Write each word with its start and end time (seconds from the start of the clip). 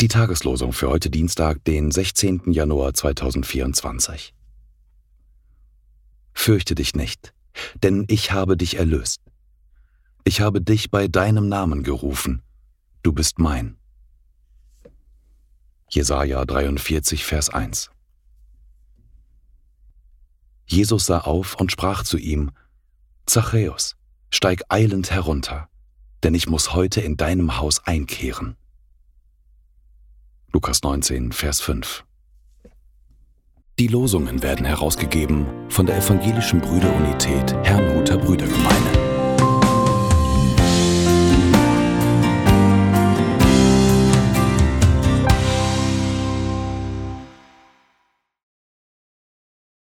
Die 0.00 0.08
Tageslosung 0.08 0.72
für 0.72 0.88
heute 0.88 1.10
Dienstag, 1.10 1.62
den 1.64 1.90
16. 1.90 2.50
Januar 2.52 2.94
2024. 2.94 4.32
Fürchte 6.32 6.74
dich 6.74 6.94
nicht, 6.94 7.34
denn 7.82 8.06
ich 8.08 8.32
habe 8.32 8.56
dich 8.56 8.78
erlöst. 8.78 9.20
Ich 10.24 10.40
habe 10.40 10.62
dich 10.62 10.90
bei 10.90 11.06
deinem 11.06 11.50
Namen 11.50 11.82
gerufen. 11.82 12.40
Du 13.02 13.12
bist 13.12 13.38
mein. 13.38 13.76
Jesaja 15.90 16.42
43, 16.42 17.26
Vers 17.26 17.50
1. 17.50 17.90
Jesus 20.64 21.04
sah 21.04 21.18
auf 21.18 21.56
und 21.56 21.70
sprach 21.70 22.04
zu 22.04 22.16
ihm: 22.16 22.52
Zachäus, 23.26 23.96
steig 24.30 24.62
eilend 24.70 25.10
herunter, 25.10 25.68
denn 26.22 26.32
ich 26.32 26.48
muss 26.48 26.72
heute 26.72 27.02
in 27.02 27.18
deinem 27.18 27.58
Haus 27.58 27.86
einkehren. 27.86 28.56
Lukas 30.54 30.82
19, 30.82 31.32
Vers 31.32 31.62
5. 31.62 32.04
Die 33.78 33.86
Losungen 33.86 34.42
werden 34.42 34.66
herausgegeben 34.66 35.46
von 35.70 35.86
der 35.86 35.96
Evangelischen 35.96 36.60
Brüderunität 36.60 37.54
Herrnhuter 37.62 38.18
Brüdergemeine. 38.18 38.61